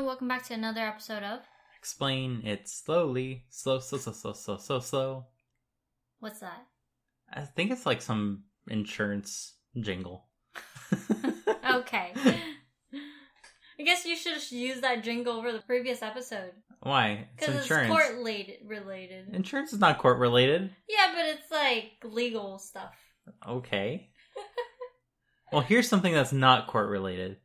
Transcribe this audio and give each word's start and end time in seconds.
everyone. 0.00 0.12
Welcome 0.12 0.28
back 0.28 0.46
to 0.46 0.54
another 0.54 0.80
episode 0.80 1.22
of 1.22 1.40
Explain 1.78 2.42
it 2.46 2.68
slowly. 2.68 3.44
Slow, 3.50 3.80
slow, 3.80 3.98
slow, 3.98 4.12
slow, 4.12 4.32
slow, 4.32 4.56
slow, 4.56 4.80
slow. 4.80 5.26
What's 6.20 6.40
that? 6.40 6.66
I 7.30 7.42
think 7.42 7.70
it's 7.70 7.84
like 7.84 8.00
some 8.00 8.44
insurance 8.68 9.54
jingle. 9.78 10.26
Okay. 11.72 12.12
I 13.78 13.82
guess 13.84 14.04
you 14.04 14.16
should 14.16 14.32
have 14.32 14.50
used 14.50 14.82
that 14.82 15.04
jingle 15.04 15.34
over 15.34 15.52
the 15.52 15.60
previous 15.60 16.02
episode 16.02 16.50
Why? 16.82 17.28
It's 17.36 17.46
because 17.46 17.54
it's 17.54 17.64
insurance. 17.64 17.90
court 17.90 18.16
related. 18.16 18.56
related. 18.66 19.34
Insurance 19.34 19.72
is 19.72 19.78
not 19.78 19.98
court 19.98 20.18
related. 20.18 20.70
Yeah, 20.88 21.12
but 21.14 21.26
it's 21.26 21.50
like 21.50 21.92
legal 22.02 22.58
stuff. 22.58 22.94
Okay. 23.48 24.10
well, 25.52 25.62
here's 25.62 25.88
something 25.88 26.12
that's 26.12 26.32
not 26.32 26.66
court 26.66 26.88
related. 26.88 27.36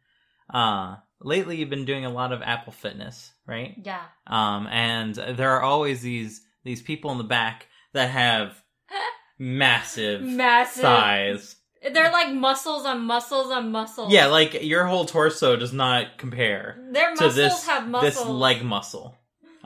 Uh, 0.51 0.95
lately 1.21 1.57
you've 1.57 1.69
been 1.69 1.85
doing 1.85 2.05
a 2.05 2.09
lot 2.09 2.31
of 2.31 2.41
Apple 2.41 2.73
Fitness, 2.73 3.31
right? 3.47 3.75
Yeah. 3.83 4.01
Um, 4.27 4.67
and 4.67 5.15
there 5.15 5.51
are 5.51 5.61
always 5.61 6.01
these 6.01 6.41
these 6.63 6.81
people 6.81 7.11
in 7.11 7.17
the 7.17 7.23
back 7.23 7.67
that 7.93 8.09
have 8.09 8.61
massive 9.39 10.21
Massive. 10.21 10.81
thighs. 10.83 11.55
They're 11.93 12.11
like 12.11 12.33
muscles 12.33 12.85
on 12.85 13.01
muscles 13.01 13.51
on 13.51 13.71
muscles. 13.71 14.11
Yeah, 14.11 14.25
like 14.27 14.63
your 14.63 14.85
whole 14.85 15.05
torso 15.05 15.55
does 15.55 15.71
not 15.73 16.17
compare 16.17 16.77
Their 16.91 17.11
muscles 17.11 17.35
this 17.35 17.65
have 17.67 17.87
muscles. 17.87 18.15
this 18.15 18.25
leg 18.27 18.63
muscle. 18.63 19.15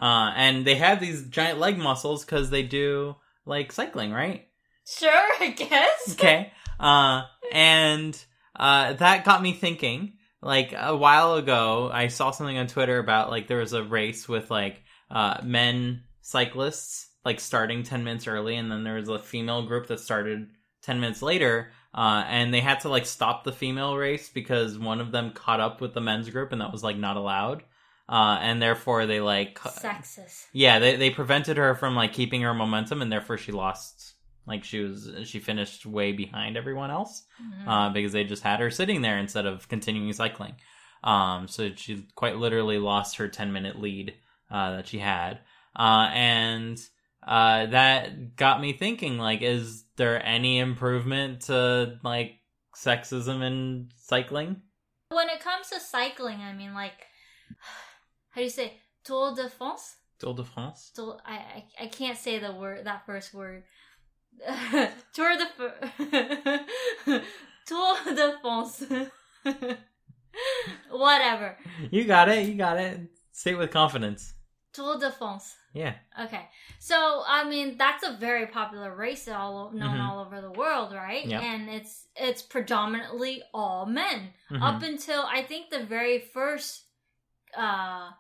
Uh, 0.02 0.32
and 0.36 0.66
they 0.66 0.76
have 0.76 1.00
these 1.00 1.28
giant 1.28 1.60
leg 1.60 1.78
muscles 1.78 2.26
because 2.26 2.50
they 2.50 2.64
do 2.64 3.16
like 3.46 3.72
cycling, 3.72 4.12
right? 4.12 4.48
Sure, 4.86 5.10
I 5.40 5.50
guess. 5.56 6.12
Okay. 6.14 6.52
Uh, 6.80 7.24
and 7.54 8.18
uh, 8.56 8.94
that 8.94 9.24
got 9.24 9.42
me 9.42 9.54
thinking. 9.54 10.14
Like 10.42 10.74
a 10.76 10.96
while 10.96 11.36
ago, 11.36 11.90
I 11.94 12.08
saw 12.08 12.32
something 12.32 12.58
on 12.58 12.68
Twitter 12.68 13.00
about 13.00 13.30
like 13.30 13.48
there 13.48 13.58
was 13.58 13.74
a 13.74 13.84
race 13.84 14.28
with 14.28 14.50
like 14.50 14.84
uh, 15.12 15.42
men 15.44 16.04
cyclists 16.22 17.10
like 17.26 17.40
starting 17.40 17.84
ten 17.84 18.04
minutes 18.04 18.28
early, 18.28 18.56
and 18.56 18.72
then 18.72 18.84
there 18.84 18.96
was 18.96 19.10
a 19.10 19.20
female 19.20 19.64
group 19.64 19.88
that 19.88 20.00
started 20.00 20.48
ten 20.82 21.00
minutes 21.00 21.22
later. 21.22 21.72
Uh, 21.94 22.24
and 22.28 22.54
they 22.54 22.60
had 22.60 22.82
to 22.82 22.90
like 22.90 23.06
stop 23.06 23.44
the 23.44 23.52
female 23.52 23.98
race 23.98 24.30
because 24.30 24.78
one 24.78 25.02
of 25.02 25.12
them 25.12 25.32
caught 25.32 25.60
up 25.60 25.82
with 25.82 25.94
the 25.94 26.02
men's 26.02 26.30
group, 26.30 26.52
and 26.52 26.62
that 26.62 26.72
was 26.72 26.84
like 26.84 26.98
not 26.98 27.18
allowed. 27.18 27.64
Uh, 28.08 28.38
and 28.42 28.62
therefore 28.62 29.06
they 29.06 29.20
like 29.22 29.60
Sexist. 29.60 30.46
yeah, 30.54 30.80
they 30.80 30.96
they 30.96 31.10
prevented 31.10 31.58
her 31.58 31.76
from 31.76 31.96
like 31.96 32.14
keeping 32.14 32.42
her 32.42 32.54
momentum, 32.54 33.02
and 33.02 33.12
therefore 33.12 33.38
she 33.38 33.52
lost. 33.52 34.14
Like 34.48 34.64
she 34.64 34.80
was, 34.80 35.12
she 35.26 35.40
finished 35.40 35.86
way 35.86 36.12
behind 36.12 36.58
everyone 36.58 36.90
else 36.92 37.24
Mhm. 37.42 37.68
uh, 37.68 37.90
because 37.94 38.14
they 38.14 38.24
just 38.24 38.44
had 38.44 38.60
her 38.60 38.72
sitting 38.72 39.02
there 39.02 39.18
instead 39.20 39.46
of 39.46 39.68
continuing 39.70 40.12
cycling. 40.14 40.56
Um, 41.04 41.48
so 41.48 41.74
she 41.76 42.08
quite 42.16 42.38
literally 42.38 42.78
lost 42.78 43.18
her 43.18 43.28
ten 43.28 43.54
minute 43.54 43.80
lead 43.80 44.16
uh, 44.52 44.72
that 44.78 44.88
she 44.88 45.00
had, 45.00 45.40
uh, 45.76 46.10
and 46.14 46.78
uh, 47.26 47.68
that 47.68 48.36
got 48.36 48.60
me 48.60 48.74
thinking: 48.74 49.18
like, 49.18 49.42
is 49.42 49.86
there 49.98 50.24
any 50.26 50.58
improvement 50.60 51.42
to 51.42 52.00
like 52.04 52.40
sexism 52.76 53.44
in 53.44 53.90
cycling? 53.98 54.62
when 55.12 55.30
it 55.30 55.40
comes 55.40 55.70
to 55.70 55.80
cycling, 55.80 56.40
I 56.42 56.54
mean, 56.54 56.74
like, 56.74 57.08
how 58.32 58.42
do 58.42 58.44
you 58.44 58.50
say 58.50 58.74
Tour 59.04 59.36
de 59.36 59.50
France? 59.50 59.98
Tour 60.20 60.34
de 60.36 60.44
France. 60.44 60.92
Tour, 60.94 61.18
I, 61.26 61.36
I 61.36 61.66
I 61.84 61.88
can't 61.88 62.18
say 62.18 62.40
the 62.40 62.52
word 62.52 62.86
that 62.86 63.06
first 63.06 63.34
word. 63.34 63.64
Tour 65.14 65.36
de 65.38 65.46
Tour 67.66 67.96
de 68.16 68.38
France. 68.42 68.84
Whatever. 70.92 71.58
You 71.92 72.06
got 72.06 72.30
it. 72.30 72.48
You 72.48 72.56
got 72.56 72.78
it. 72.78 73.00
Say 73.32 73.52
it 73.52 73.58
with 73.58 73.72
confidence. 73.72 74.34
Tour 74.74 75.00
de 75.00 75.12
France. 75.12 75.56
Yeah. 75.74 75.94
Okay, 76.20 76.48
so 76.80 77.24
I 77.28 77.48
mean 77.48 77.78
that's 77.78 78.04
a 78.04 78.14
very 78.20 78.48
popular 78.48 78.96
race 78.96 79.28
all 79.28 79.72
known 79.72 79.98
Mhm. 79.98 80.04
all 80.10 80.20
over 80.26 80.42
the 80.42 80.52
world, 80.52 80.94
right? 80.94 81.26
Yep. 81.26 81.42
And 81.44 81.70
it's 81.70 82.08
it's 82.16 82.42
predominantly 82.42 83.44
all 83.54 83.86
men 83.86 84.34
Mhm. 84.50 84.62
up 84.64 84.82
until 84.82 85.24
I 85.24 85.44
think 85.44 85.70
the 85.70 85.84
very 85.84 86.20
first, 86.20 86.86
uh, 87.56 88.12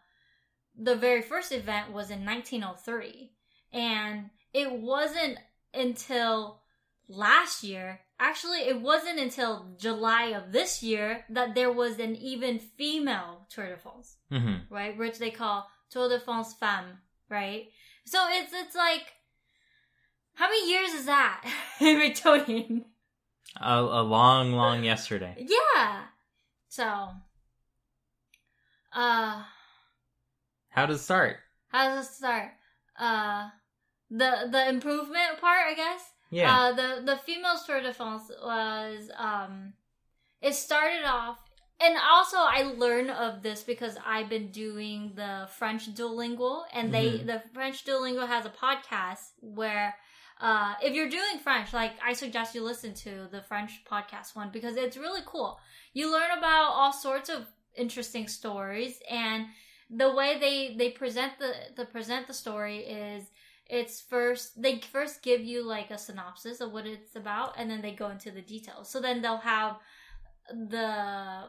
the 0.76 0.96
very 0.96 1.22
first 1.22 1.52
event 1.52 1.92
was 1.92 2.10
in 2.12 2.24
1903, 2.24 3.32
and 3.74 4.30
it 4.54 4.72
wasn't 4.72 5.38
until 5.74 6.62
last 7.08 7.64
year. 7.64 8.02
Actually, 8.20 8.60
it 8.60 8.82
wasn't 8.82 9.18
until 9.20 9.76
July 9.78 10.26
of 10.26 10.52
this 10.52 10.84
year 10.84 11.24
that 11.30 11.56
there 11.56 11.72
was 11.72 12.00
an 12.00 12.16
even 12.18 12.60
female 12.60 13.48
Tour 13.50 13.70
de 13.70 13.78
France 13.78 14.18
hmm 14.30 14.56
right? 14.70 14.98
Which 14.98 15.18
they 15.20 15.32
call 15.32 15.68
Tour 15.90 16.10
de 16.10 16.20
France 16.20 16.54
Femme, 16.54 17.00
right? 17.30 17.68
So 18.06 18.20
it's 18.30 18.52
it's 18.54 18.76
like 18.76 19.04
how 20.36 20.48
many 20.50 20.70
years 20.70 20.92
is 20.92 21.06
that 21.06 21.44
in 21.80 22.00
between? 22.00 22.86
A, 23.60 23.80
a 23.80 24.04
long, 24.04 24.52
long 24.54 24.84
yesterday. 24.84 25.36
Yeah. 25.48 26.04
So 26.68 27.10
uh 28.94 29.44
How 30.70 30.86
does 30.86 31.00
it 31.00 31.04
start? 31.04 31.38
how 31.70 31.96
does 31.96 32.08
it 32.08 32.14
start? 32.14 32.52
Uh 33.00 33.50
the 34.10 34.48
the 34.52 34.70
improvement 34.70 35.40
part, 35.40 35.62
I 35.68 35.74
guess. 35.76 36.02
Yeah. 36.32 36.56
Uh, 36.58 36.74
the 36.74 37.02
the 37.06 37.18
female 37.18 37.56
Tour 37.66 37.82
de 37.82 37.94
France 37.94 38.30
was 38.44 39.10
um, 39.18 39.74
it 40.42 40.54
started 40.54 41.04
off, 41.06 41.38
and 41.80 41.96
also 41.98 42.38
I 42.38 42.64
learned 42.78 43.12
of 43.12 43.42
this 43.42 43.64
because 43.64 43.98
I've 44.06 44.30
been 44.30 44.52
doing 44.52 45.14
the 45.16 45.48
French 45.58 45.94
Duolingo, 45.94 46.64
and 46.74 46.94
they 46.94 47.12
Mhm. 47.20 47.26
the 47.26 47.44
French 47.54 47.84
Duolingo 47.86 48.28
has 48.28 48.46
a 48.46 48.50
podcast 48.66 49.32
where. 49.42 49.96
Uh, 50.42 50.74
if 50.82 50.94
you're 50.96 51.10
doing 51.10 51.38
French, 51.44 51.74
like 51.74 51.92
I 52.02 52.14
suggest 52.14 52.56
you 52.56 52.64
listen 52.64 52.94
to 52.94 53.28
the 53.30 53.42
French 53.42 53.84
podcast 53.84 54.38
one 54.38 54.52
because 54.54 54.78
it's 54.78 54.96
really 54.96 55.20
cool. 55.26 55.60
You 55.92 56.10
learn 56.10 56.32
about 56.38 56.68
all 56.72 56.94
sorts 56.94 57.28
of 57.30 57.46
interesting 57.76 58.30
stories, 58.30 59.02
and 59.12 59.48
the 59.90 60.10
way 60.16 60.40
they 60.40 60.76
they 60.78 60.92
present 60.92 61.34
the 61.40 61.52
the 61.76 61.84
present 61.84 62.28
the 62.28 62.34
story 62.34 62.78
is 62.86 63.30
it's 63.70 64.02
first 64.02 64.62
they 64.62 64.80
first 64.80 65.22
give 65.22 65.42
you 65.42 65.64
like 65.64 65.92
a 65.92 65.98
synopsis 65.98 66.60
of 66.60 66.72
what 66.72 66.86
it's 66.88 67.16
about 67.16 67.54
and 67.58 67.70
then 67.70 67.82
they 67.82 67.92
go 67.94 68.10
into 68.10 68.32
the 68.32 68.42
details 68.42 68.90
so 68.90 69.00
then 69.00 69.22
they'll 69.22 69.38
have 69.38 69.78
the 70.52 71.46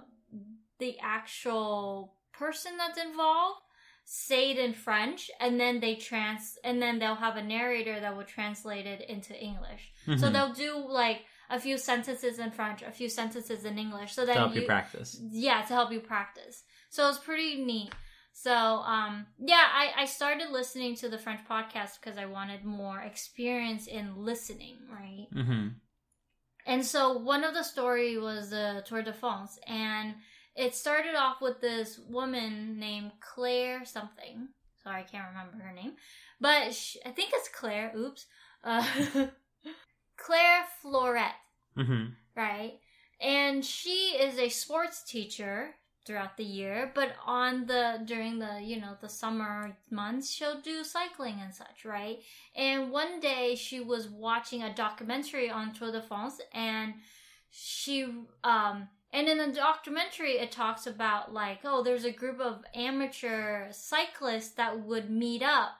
the 0.78 0.98
actual 1.00 2.14
person 2.32 2.72
that's 2.76 2.98
involved 2.98 3.60
say 4.04 4.50
it 4.50 4.59
in 4.59 4.72
french 4.72 5.30
and 5.41 5.59
then 5.60 5.80
they 5.80 5.94
trans 5.94 6.59
and 6.64 6.80
then 6.82 6.98
they'll 6.98 7.14
have 7.14 7.36
a 7.36 7.42
narrator 7.42 8.00
that 8.00 8.16
will 8.16 8.25
translate 8.25 8.86
it 8.86 9.09
into 9.09 9.34
english 9.41 9.92
so 10.16 10.26
Mhm. 10.28 10.32
they'll 10.32 10.53
do 10.53 10.76
like 10.88 11.25
a 11.48 11.59
few 11.60 11.76
sentences 11.78 12.38
in 12.38 12.50
french 12.50 12.82
a 12.82 12.91
few 12.91 13.09
sentences 13.09 13.64
in 13.64 13.78
english 13.78 14.12
so 14.12 14.26
to 14.26 14.32
help 14.32 14.54
you 14.54 14.62
you 14.62 14.66
practice. 14.66 15.19
yeah 15.30 15.62
to 15.62 15.72
help 15.75 15.92
you 15.92 16.00
practice 16.00 16.64
so 16.91 17.09
it's 17.09 17.19
pretty 17.19 17.64
neat 17.64 17.92
so 18.43 18.53
um 18.53 19.27
yeah 19.39 19.67
i 19.75 19.91
i 19.99 20.05
started 20.05 20.51
listening 20.51 20.95
to 20.95 21.09
the 21.09 21.19
french 21.19 21.41
podcast 21.49 22.01
because 22.01 22.17
i 22.19 22.27
wanted 22.27 22.65
more 22.65 23.01
experience 23.01 23.87
in 23.87 24.25
listening 24.25 24.77
right? 24.91 25.27
Hmm 25.33 25.69
and 26.67 26.84
so 26.84 27.17
one 27.19 27.45
of 27.45 27.55
the 27.55 27.62
story 27.62 28.19
was 28.19 28.51
the 28.51 28.83
tour 28.87 29.03
de 29.03 29.12
france 29.12 29.59
and 29.67 30.15
it 30.56 30.75
started 30.75 31.15
off 31.15 31.41
with 31.41 31.61
this 31.61 31.99
woman 32.09 32.78
named 32.78 33.12
claire 33.21 33.84
something. 33.84 34.49
Sorry 34.83 35.01
i 35.01 35.03
can't 35.05 35.28
remember 35.28 35.62
her 35.65 35.72
name. 35.72 35.93
But 36.41 36.75
sh 36.75 36.97
i 37.07 37.11
think 37.11 37.31
it's 37.33 37.49
claire 37.49 37.93
oops. 37.97 38.27
Uh 38.65 38.84
claire 40.17 40.65
floret 40.83 41.33
hmm 41.77 42.07
right? 42.37 42.75
And 43.21 43.65
she 43.65 44.17
is 44.19 44.39
a 44.39 44.49
sports 44.49 45.03
teacher 45.05 45.75
throughout 46.06 46.37
the 46.37 46.44
year, 46.44 46.91
but 46.94 47.15
on 47.27 47.66
the 47.66 48.00
during 48.05 48.38
the 48.38 48.60
you 48.63 48.80
know 48.80 48.97
the 49.01 49.09
summer 49.09 49.77
months 49.91 50.30
she'll 50.30 50.60
do 50.60 50.83
cycling 50.84 51.36
and 51.42 51.54
such, 51.54 51.84
right? 51.84 52.19
And 52.57 52.91
one 52.91 53.21
day 53.21 53.54
she 53.54 53.80
was 53.80 54.09
watching 54.09 54.63
a 54.63 54.74
documentary 54.74 55.51
on 55.51 55.72
Tour 55.72 55.92
de 55.92 56.03
France, 56.03 56.41
and 56.53 56.95
she 57.51 58.04
um 58.45 58.89
and 59.13 59.28
in 59.28 59.39
the 59.39 59.53
documentary 59.53 60.33
it 60.33 60.53
talks 60.53 60.86
about 60.86 61.34
like 61.34 61.60
oh 61.65 61.83
there's 61.83 62.04
a 62.04 62.13
group 62.13 62.41
of 62.41 62.65
amateur 62.74 63.71
cyclists 63.72 64.53
that 64.53 64.80
would 64.84 65.10
meet 65.10 65.42
up 65.42 65.72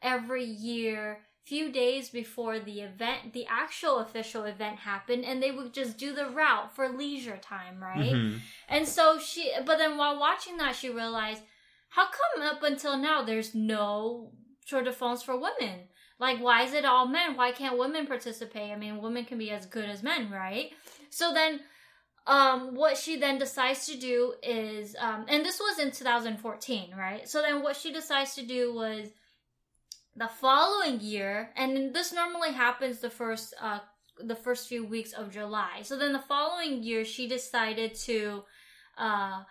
every 0.00 0.44
year 0.44 1.18
few 1.48 1.72
days 1.72 2.10
before 2.10 2.60
the 2.60 2.80
event 2.80 3.32
the 3.32 3.46
actual 3.48 3.98
official 3.98 4.44
event 4.44 4.78
happened 4.78 5.24
and 5.24 5.42
they 5.42 5.50
would 5.50 5.72
just 5.72 5.96
do 5.96 6.14
the 6.14 6.26
route 6.26 6.74
for 6.74 6.88
leisure 6.88 7.38
time 7.38 7.82
right? 7.82 8.12
Hmm 8.12 8.36
and 8.68 8.86
so 8.86 9.18
she 9.18 9.50
but 9.64 9.78
then 9.78 9.96
while 9.96 10.20
watching 10.20 10.58
that 10.58 10.76
she 10.76 10.90
realized 10.90 11.42
how 11.88 12.04
come 12.04 12.42
up 12.42 12.62
until 12.62 12.98
now 12.98 13.22
there's 13.22 13.54
no 13.54 14.30
tour 14.66 14.82
de 14.82 14.92
france 14.92 15.22
for 15.22 15.36
women? 15.36 15.80
Like 16.20 16.38
why 16.38 16.64
is 16.64 16.74
it 16.74 16.84
all 16.84 17.06
men? 17.06 17.36
Why 17.36 17.52
can't 17.52 17.78
women 17.78 18.06
participate? 18.06 18.70
I 18.70 18.76
mean 18.76 19.00
women 19.00 19.24
can 19.24 19.38
be 19.38 19.50
as 19.50 19.66
good 19.66 19.88
as 19.88 20.02
men 20.02 20.30
right? 20.30 20.70
So 21.10 21.32
then 21.32 21.60
um, 22.26 22.74
what 22.74 22.98
she 22.98 23.16
then 23.16 23.38
decides 23.38 23.86
to 23.86 23.96
do 23.96 24.34
is, 24.42 24.94
um, 24.98 25.24
and 25.28 25.42
this 25.42 25.58
was 25.58 25.78
in 25.78 25.90
2014, 25.90 26.94
right? 26.94 27.26
So 27.26 27.40
then 27.40 27.62
what 27.62 27.74
she 27.74 27.90
decides 27.90 28.34
to 28.34 28.44
do 28.44 28.74
was 28.74 29.08
the 30.18 30.28
following 30.28 31.00
year, 31.00 31.50
and 31.56 31.94
this 31.94 32.12
normally 32.12 32.52
happens 32.52 32.98
the 32.98 33.10
first, 33.10 33.54
uh, 33.60 33.78
the 34.18 34.34
first 34.34 34.68
few 34.68 34.84
weeks 34.84 35.12
of 35.12 35.30
July. 35.30 35.82
So 35.82 35.96
then 35.96 36.12
the 36.12 36.18
following 36.18 36.82
year, 36.82 37.04
she 37.04 37.28
decided 37.28 37.94
to, 38.06 38.42
uh, 38.96 39.44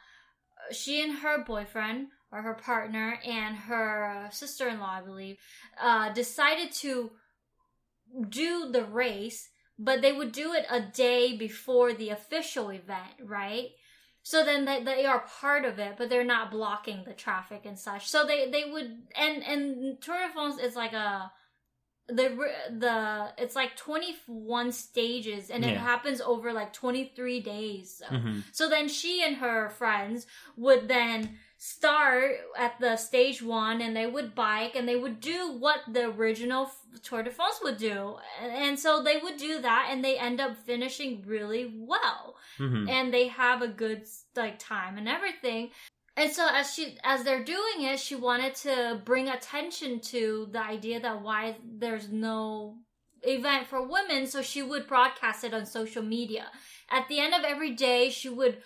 she 0.71 1.01
and 1.01 1.19
her 1.19 1.43
boyfriend 1.43 2.07
or 2.31 2.41
her 2.41 2.55
partner 2.55 3.19
and 3.25 3.55
her 3.55 4.27
sister-in-law, 4.31 4.99
I 4.99 5.01
believe, 5.01 5.37
uh, 5.81 6.11
decided 6.11 6.71
to 6.83 7.11
do 8.27 8.69
the 8.71 8.83
race, 8.83 9.49
but 9.79 10.01
they 10.01 10.11
would 10.11 10.33
do 10.33 10.53
it 10.53 10.65
a 10.69 10.81
day 10.81 11.37
before 11.37 11.93
the 11.93 12.09
official 12.09 12.69
event, 12.69 13.13
right? 13.23 13.69
So 14.27 14.44
then 14.44 14.65
they, 14.65 14.83
they 14.83 15.06
are 15.06 15.24
part 15.39 15.63
of 15.63 15.79
it, 15.79 15.95
but 15.97 16.09
they're 16.09 16.25
not 16.25 16.51
blocking 16.51 17.06
the 17.06 17.13
traffic 17.13 17.62
and 17.63 17.79
such. 17.79 18.09
So 18.09 18.25
they, 18.25 18.51
they 18.51 18.65
would, 18.69 19.03
and, 19.15 19.41
and 19.41 20.01
Tour 20.01 20.18
de 20.27 20.33
France 20.33 20.59
is 20.59 20.75
like 20.75 20.91
a, 20.91 21.31
the, 22.09 22.38
the, 22.77 23.29
it's 23.38 23.56
like 23.56 23.77
21 23.77 24.74
stages 24.74 25.50
and 25.50 25.63
it 25.63 25.77
happens 25.77 26.19
over 26.19 26.51
like 26.51 26.74
23 26.74 27.39
days. 27.39 27.95
So. 28.00 28.18
hmm 28.18 28.39
So 28.51 28.68
then 28.68 28.89
she 28.89 29.24
and 29.24 29.38
her 29.38 29.69
friends 29.69 30.27
would 30.57 30.89
then 30.89 31.38
start 31.57 32.36
at 32.57 32.80
the 32.80 32.95
stage 32.95 33.42
one 33.42 33.81
and 33.81 33.95
they 33.95 34.06
would 34.06 34.36
bike 34.36 34.75
and 34.75 34.88
they 34.88 34.95
would 34.95 35.19
do 35.19 35.54
what 35.57 35.80
the 35.92 36.06
original 36.06 36.69
Tour 37.04 37.24
de 37.24 37.31
France 37.31 37.59
would 37.63 37.77
do. 37.77 38.18
And, 38.42 38.80
so 38.80 39.01
they 39.01 39.18
would 39.18 39.38
do 39.38 39.62
that 39.62 39.89
and 39.92 40.04
they 40.04 40.18
end 40.18 40.39
up 40.39 40.56
finishing 40.65 41.24
really 41.25 41.74
well. 41.75 42.36
hmm 42.57 42.88
And 42.88 43.13
they 43.13 43.27
have 43.27 43.62
a 43.62 43.68
good 43.68 44.04
like 44.36 44.59
time 44.59 44.98
and 44.98 45.07
everything. 45.07 45.71
And 46.15 46.31
so 46.31 46.48
as 46.51 46.74
she 46.74 46.98
as 47.04 47.24
they're 47.24 47.44
doing 47.44 47.81
it, 47.81 48.00
she 48.00 48.15
wanted 48.15 48.56
to 48.56 49.01
bring 49.06 49.30
attention 49.30 50.00
to 50.00 50.48
the 50.51 50.63
idea 50.63 51.00
that 51.00 51.21
why 51.21 51.57
there's 51.63 52.10
no 52.10 52.77
event 53.24 53.68
for 53.68 53.81
women, 53.88 54.25
so 54.25 54.42
she 54.42 54.63
would 54.63 54.88
broadcast 54.88 55.44
it 55.44 55.53
on 55.53 55.65
social 55.65 56.03
media. 56.03 56.45
At 56.89 57.07
the 57.07 57.19
end 57.19 57.33
of 57.33 57.44
every 57.44 57.71
day, 57.71 58.10
she 58.10 58.30
would 58.30 58.62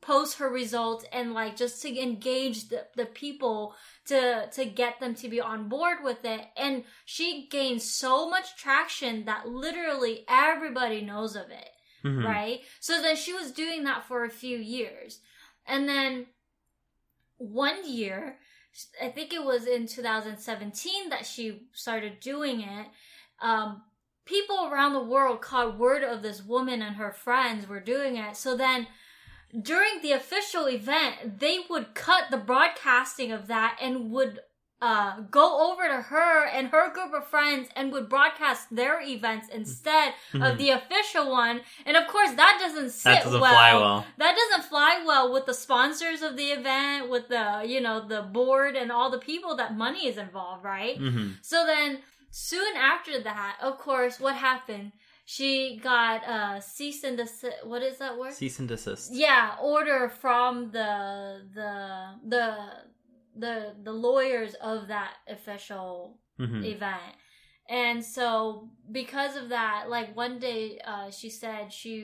post 0.00 0.38
her 0.38 0.48
results 0.48 1.04
and 1.12 1.32
like 1.32 1.56
just 1.56 1.82
to 1.82 2.00
engage 2.00 2.68
the, 2.68 2.86
the 2.96 3.06
people 3.06 3.74
to 4.06 4.48
to 4.52 4.64
get 4.64 5.00
them 5.00 5.14
to 5.14 5.28
be 5.28 5.40
on 5.40 5.68
board 5.68 5.98
with 6.04 6.24
it 6.24 6.42
and 6.56 6.84
she 7.04 7.48
gained 7.50 7.82
so 7.82 8.28
much 8.28 8.56
traction 8.56 9.24
that 9.24 9.48
literally 9.48 10.24
everybody 10.28 11.00
knows 11.00 11.34
of 11.34 11.50
it 11.50 11.70
hmm 12.02 12.24
right? 12.24 12.60
So 12.80 13.02
then 13.02 13.16
she 13.16 13.32
was 13.32 13.50
doing 13.52 13.84
that 13.84 14.04
for 14.04 14.24
a 14.24 14.30
few 14.30 14.58
years. 14.58 15.20
And 15.66 15.88
then 15.88 16.26
one 17.38 17.88
year, 17.90 18.38
I 19.02 19.08
think 19.08 19.32
it 19.32 19.44
was 19.44 19.66
in 19.66 19.86
2017 19.86 21.08
that 21.08 21.26
she 21.26 21.68
started 21.72 22.20
doing 22.20 22.60
it. 22.60 22.86
Um, 23.40 23.82
people 24.24 24.68
around 24.70 24.92
the 24.92 25.02
world 25.02 25.40
caught 25.40 25.78
word 25.78 26.02
of 26.02 26.22
this 26.22 26.44
woman 26.44 26.82
and 26.82 26.96
her 26.96 27.12
friends 27.12 27.68
were 27.68 27.80
doing 27.80 28.16
it. 28.16 28.36
So 28.36 28.56
then 28.56 28.86
during 29.62 30.00
the 30.02 30.12
official 30.12 30.68
event, 30.68 31.38
they 31.40 31.60
would 31.70 31.94
cut 31.94 32.24
the 32.30 32.36
broadcasting 32.36 33.32
of 33.32 33.46
that 33.46 33.78
and 33.80 34.10
would 34.10 34.40
uh, 34.82 35.20
go 35.30 35.72
over 35.72 35.88
to 35.88 36.02
her 36.02 36.44
and 36.44 36.68
her 36.68 36.92
group 36.92 37.10
of 37.14 37.26
friends 37.26 37.66
and 37.74 37.90
would 37.90 38.10
broadcast 38.10 38.68
their 38.74 39.00
events 39.00 39.48
instead 39.48 40.12
of 40.34 40.40
Mhm. 40.40 40.58
the 40.58 40.68
official 40.70 41.30
one. 41.30 41.62
And 41.86 41.96
of 41.96 42.06
course, 42.08 42.32
that 42.32 42.58
doesn't 42.60 42.90
sit 42.90 43.04
That 43.10 43.24
doesn't 43.24 43.40
well. 43.40 43.52
fly 43.54 43.72
well. 43.74 44.06
That 44.18 44.36
doesn't 44.36 44.68
fly 44.68 45.02
well 45.06 45.32
with 45.32 45.46
the 45.46 45.54
sponsors 45.54 46.20
of 46.20 46.36
the 46.36 46.50
event, 46.50 47.08
with 47.08 47.28
the 47.28 47.62
you 47.64 47.80
know 47.80 48.06
the 48.06 48.20
board 48.20 48.76
and 48.76 48.92
all 48.92 49.08
the 49.10 49.18
people 49.18 49.56
that 49.56 49.74
money 49.74 50.06
is 50.08 50.18
involved, 50.18 50.62
right? 50.62 50.98
hmm 50.98 51.30
So 51.40 51.64
then, 51.64 52.02
soon 52.30 52.76
after 52.76 53.18
that, 53.20 53.56
of 53.62 53.78
course, 53.78 54.20
what 54.20 54.36
happened? 54.36 54.92
She 55.28 55.80
got 55.82 56.18
uh 56.24 56.60
cease 56.60 57.02
and 57.04 57.18
desist. 57.18 57.56
What 57.64 57.82
is 57.82 57.98
that 57.98 58.16
word? 58.16 58.32
Cease 58.32 58.58
and 58.60 58.68
desist. 58.68 59.12
yeah 59.12 59.56
order 59.60 60.08
from 60.08 60.70
the 60.70 60.90
the 61.58 61.72
the 62.34 62.44
the 63.42 63.54
the 63.82 63.92
lawyers 63.92 64.54
of 64.62 64.88
that 64.88 65.14
official 65.28 66.18
hmm 66.38 66.62
event 66.64 67.12
and 67.68 67.98
so 68.04 68.70
because 68.92 69.34
of 69.36 69.48
that 69.50 69.86
like 69.96 70.14
one 70.16 70.38
day 70.38 70.78
uh 70.86 71.10
she 71.10 71.28
said 71.28 71.72
she 71.72 71.94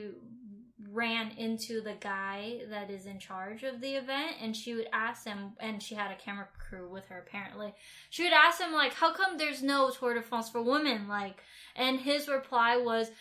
ran 0.93 1.31
into 1.31 1.81
the 1.81 1.95
guy 1.99 2.59
that 2.69 2.89
is 2.89 3.05
in 3.05 3.19
charge 3.19 3.63
of 3.63 3.81
the 3.81 3.95
event 3.95 4.35
and 4.41 4.55
she 4.55 4.75
would 4.75 4.87
ask 4.93 5.25
him 5.25 5.53
and 5.59 5.81
she 5.81 5.95
had 5.95 6.11
a 6.11 6.15
camera 6.15 6.47
crew 6.57 6.87
with 6.89 7.05
her 7.07 7.19
apparently. 7.19 7.73
She 8.09 8.23
would 8.23 8.33
ask 8.33 8.61
him 8.61 8.71
like 8.71 8.93
how 8.93 9.13
come 9.13 9.37
there's 9.37 9.63
no 9.63 9.89
tour 9.89 10.13
de 10.13 10.21
france 10.21 10.49
for 10.49 10.61
women? 10.61 11.07
Like 11.07 11.41
and 11.75 11.99
his 11.99 12.27
reply 12.27 12.77
was 12.77 13.11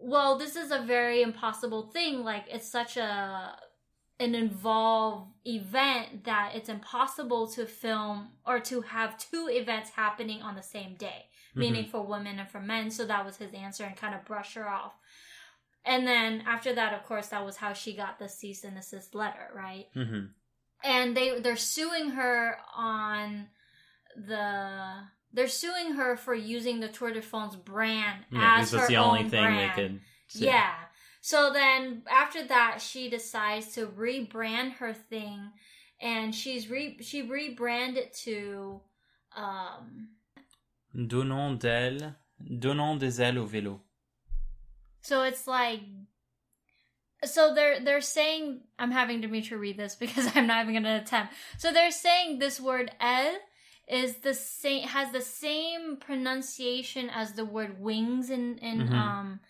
well 0.00 0.38
this 0.38 0.56
is 0.56 0.70
a 0.70 0.84
very 0.86 1.22
impossible 1.22 1.90
thing. 1.92 2.22
Like 2.22 2.44
it's 2.48 2.68
such 2.68 2.96
a 2.96 3.56
an 4.18 4.34
involved 4.34 5.32
event 5.44 6.24
that 6.24 6.52
it's 6.54 6.70
impossible 6.70 7.46
to 7.48 7.66
film 7.66 8.28
or 8.46 8.60
to 8.60 8.80
have 8.80 9.18
two 9.18 9.48
events 9.50 9.90
happening 9.90 10.40
on 10.40 10.54
the 10.54 10.62
same 10.62 10.94
day 10.94 11.26
meaning 11.56 11.84
mm-hmm. 11.84 11.90
for 11.90 12.02
women 12.02 12.38
and 12.38 12.50
for 12.50 12.60
men. 12.60 12.90
So 12.90 13.06
that 13.06 13.24
was 13.24 13.38
his 13.38 13.54
answer 13.54 13.84
and 13.84 13.96
kind 13.96 14.14
of 14.14 14.26
brush 14.26 14.54
her 14.54 14.68
off 14.68 14.92
and 15.86 16.06
then 16.06 16.42
after 16.46 16.74
that 16.74 16.92
of 16.92 17.02
course 17.04 17.28
that 17.28 17.44
was 17.44 17.56
how 17.56 17.72
she 17.72 17.94
got 17.94 18.18
the 18.18 18.28
cease 18.28 18.64
and 18.64 18.76
desist 18.76 19.14
letter 19.14 19.50
right 19.54 19.86
hmm 19.94 20.26
and 20.84 21.16
they 21.16 21.40
they're 21.40 21.56
suing 21.56 22.10
her 22.10 22.58
on 22.76 23.46
the 24.16 25.02
they're 25.32 25.48
suing 25.48 25.92
her 25.94 26.16
for 26.16 26.34
using 26.34 26.80
the 26.80 26.88
Tour 26.88 27.12
de 27.12 27.20
France 27.22 27.56
brand 27.56 28.24
Yeah, 28.30 28.58
as 28.58 28.70
because 28.70 28.70
that's 28.72 28.82
her 28.84 28.88
the 28.88 28.96
only 28.96 29.20
own 29.24 29.28
thing 29.30 29.42
brand. 29.42 29.70
they 29.70 29.82
could. 29.82 30.00
sue. 30.28 30.44
Yeah. 30.46 30.72
So 31.20 31.52
then 31.52 32.02
after 32.10 32.46
that, 32.46 32.80
she 32.80 33.10
decides 33.10 33.72
to 33.74 33.86
rebrand 33.86 34.74
her 34.74 34.94
thing, 34.94 35.50
and 36.00 36.34
she's 36.34 36.70
re 36.70 36.98
she 37.02 37.22
rebranded 37.22 38.12
to 38.24 38.80
um. 39.36 40.08
Donnons 40.94 41.58
d'elle, 41.58 42.14
donnons 42.40 42.98
des 42.98 43.20
ailes 43.20 43.38
au 43.38 43.46
vélo. 43.46 43.80
So 45.06 45.22
it's 45.22 45.46
like. 45.46 45.80
So 47.24 47.54
they're 47.54 47.80
they're 47.80 48.00
saying 48.02 48.60
I'm 48.78 48.90
having 48.90 49.20
Dimitri 49.20 49.56
read 49.56 49.78
this 49.78 49.94
because 50.04 50.28
I'm 50.34 50.46
not 50.46 50.62
even 50.62 50.74
gonna 50.74 51.00
attempt. 51.02 51.34
So 51.58 51.72
they're 51.72 51.90
saying 51.90 52.38
this 52.38 52.60
word 52.60 52.90
el 53.00 53.36
is 53.88 54.16
the 54.16 54.34
same 54.34 54.86
has 54.88 55.12
the 55.12 55.20
same 55.22 55.96
pronunciation 55.96 57.08
as 57.10 57.32
the 57.32 57.44
word 57.44 57.80
wings 57.80 58.30
in 58.30 58.58
in 58.58 58.88
Mhm. 58.88 58.92
um 58.94 59.40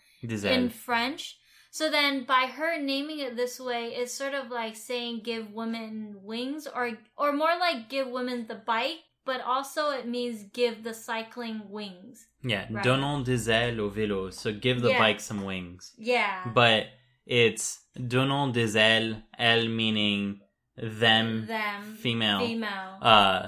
in. 0.63 0.69
French. 0.69 1.37
So 1.69 1.89
then 1.91 2.23
by 2.23 2.45
her 2.47 2.79
naming 2.81 3.19
it 3.19 3.35
this 3.35 3.59
way, 3.59 3.93
it's 3.95 4.13
sort 4.13 4.33
of 4.33 4.49
like 4.49 4.75
saying 4.75 5.21
give 5.23 5.51
women 5.51 6.23
wings 6.23 6.67
or 6.67 6.97
or 7.17 7.33
more 7.33 7.55
like 7.59 7.89
give 7.89 8.07
women 8.07 8.47
the 8.47 8.55
bike, 8.55 9.03
but 9.27 9.41
also 9.41 9.91
it 9.91 10.07
means 10.07 10.43
give 10.53 10.83
the 10.83 10.93
cycling 10.93 11.61
wings. 11.69 12.25
Yeah, 12.43 12.65
Right. 12.71 12.83
donnons 12.83 13.23
des 13.23 13.49
ailes 13.49 13.79
au 13.79 13.89
vélo. 13.89 14.31
So 14.33 14.51
give 14.51 14.81
the 14.81 14.89
Yeah. 14.91 14.97
bike 15.03 15.19
some 15.19 15.43
wings. 15.45 15.93
Yeah. 15.97 16.49
But 16.55 16.87
it's 17.25 17.65
donnons 17.95 18.51
des 18.53 18.75
ailes, 18.77 19.17
elle 19.37 19.67
meaning 19.67 20.39
them, 20.77 21.45
them 21.45 21.95
female. 22.01 22.39
female 22.47 22.97
uh, 23.01 23.47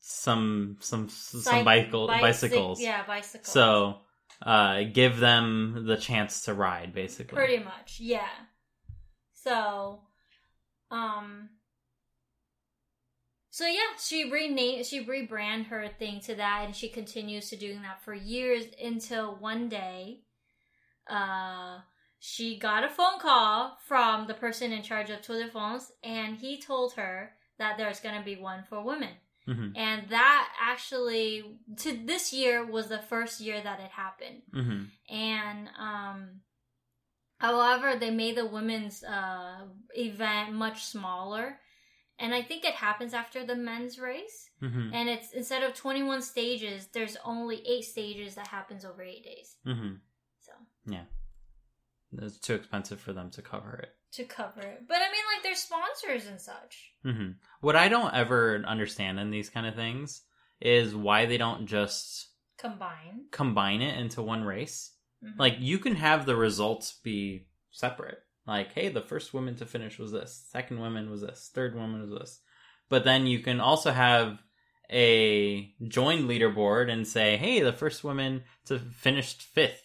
some 0.00 0.76
some 0.80 1.08
some 1.08 1.40
Cyc- 1.40 1.64
bicycle 1.64 2.06
bicyc- 2.08 2.20
bicycles. 2.20 2.80
Yeah, 2.80 3.02
bicycles. 3.06 3.52
So 3.52 4.00
uh, 4.42 4.82
give 4.92 5.18
them 5.20 5.84
the 5.86 5.96
chance 5.96 6.42
to 6.44 6.52
ride, 6.54 6.92
basically. 6.92 7.34
pretty 7.36 7.60
much, 7.64 7.98
yeah. 8.00 8.28
So, 9.32 10.00
um, 10.90 11.48
so 13.54 13.68
yeah, 13.68 13.94
she 14.04 14.28
renamed, 14.28 14.84
she 14.84 15.04
rebrand 15.04 15.66
her 15.66 15.86
thing 15.86 16.18
to 16.22 16.34
that, 16.34 16.62
and 16.64 16.74
she 16.74 16.88
continues 16.88 17.50
to 17.50 17.56
doing 17.56 17.82
that 17.82 18.02
for 18.02 18.12
years 18.12 18.64
until 18.82 19.36
one 19.36 19.68
day, 19.68 20.22
uh, 21.08 21.78
she 22.18 22.58
got 22.58 22.82
a 22.82 22.88
phone 22.88 23.20
call 23.20 23.78
from 23.86 24.26
the 24.26 24.34
person 24.34 24.72
in 24.72 24.82
charge 24.82 25.08
of 25.08 25.22
Tour 25.22 25.44
de 25.44 25.48
France, 25.52 25.92
and 26.02 26.36
he 26.36 26.60
told 26.60 26.94
her 26.94 27.30
that 27.60 27.78
there's 27.78 28.00
gonna 28.00 28.24
be 28.24 28.34
one 28.34 28.64
for 28.68 28.82
women. 28.82 29.14
hmm 29.46 29.68
And 29.76 30.08
that 30.08 30.48
actually, 30.60 31.60
to 31.76 31.96
this 32.04 32.32
year 32.32 32.66
was 32.66 32.88
the 32.88 32.98
first 32.98 33.40
year 33.40 33.60
that 33.62 33.78
it 33.78 33.92
happened. 33.92 34.42
Hmm 34.52 34.82
and 35.08 35.68
um 35.78 36.40
however 37.38 37.94
they 37.96 38.10
made 38.10 38.36
the 38.36 38.46
women's 38.46 39.04
uh 39.04 39.60
event 39.94 40.52
much 40.54 40.82
smaller 40.86 41.60
and 42.18 42.34
i 42.34 42.40
think 42.42 42.64
it 42.64 42.74
happens 42.74 43.12
after 43.14 43.44
the 43.44 43.56
men's 43.56 43.98
race 43.98 44.48
hmm 44.60 44.90
and 44.92 45.08
it's 45.08 45.32
instead 45.32 45.62
of 45.62 45.74
21 45.74 46.22
stages 46.22 46.88
there's 46.92 47.16
only 47.24 47.62
eight 47.66 47.84
stages 47.84 48.34
that 48.34 48.48
happens 48.48 48.84
over 48.84 49.02
eight 49.02 49.24
days 49.24 49.56
hmm 49.64 49.94
so 50.40 50.52
yeah, 50.86 51.04
It's 52.18 52.38
too 52.38 52.54
expensive 52.54 53.00
for 53.00 53.12
them 53.12 53.30
to 53.30 53.42
cover 53.42 53.72
it. 53.82 53.94
to 54.12 54.24
cover 54.24 54.60
it. 54.60 54.82
But 54.86 54.98
I 54.98 55.10
mean, 55.10 55.24
like, 55.34 55.42
there's 55.42 55.58
sponsors 55.58 56.26
and 56.26 56.40
such. 56.40 56.92
hmm 57.02 57.30
What 57.60 57.76
I 57.76 57.88
don't 57.88 58.14
ever 58.14 58.62
understand 58.66 59.18
in 59.18 59.30
these 59.30 59.48
kind 59.50 59.66
of 59.66 59.74
things 59.74 60.22
is 60.60 60.94
why 60.94 61.24
they 61.26 61.38
don't 61.38 61.66
just 61.66 62.28
Combine. 62.58 63.24
combine 63.32 63.80
it 63.82 63.98
into 63.98 64.22
one 64.22 64.44
race. 64.44 64.92
Mhm. 65.24 65.38
Like 65.38 65.56
you 65.58 65.78
can 65.78 65.96
have 65.96 66.26
the 66.26 66.36
results 66.36 66.92
be 67.02 67.46
separate. 67.70 68.18
Like, 68.46 68.72
hey, 68.72 68.88
the 68.88 69.00
first 69.00 69.32
woman 69.32 69.56
to 69.56 69.66
finish 69.66 69.98
was 69.98 70.12
this, 70.12 70.46
second 70.50 70.78
woman 70.80 71.10
was 71.10 71.22
this, 71.22 71.50
third 71.54 71.74
woman 71.74 72.02
was 72.02 72.10
this. 72.10 72.40
But 72.88 73.04
then 73.04 73.26
you 73.26 73.40
can 73.40 73.60
also 73.60 73.90
have 73.90 74.42
a 74.92 75.72
joined 75.88 76.28
leaderboard 76.28 76.90
and 76.90 77.06
say, 77.08 77.36
hey, 77.38 77.60
the 77.60 77.72
first 77.72 78.04
woman 78.04 78.44
to 78.66 78.78
finished 78.78 79.42
fifth. 79.42 79.80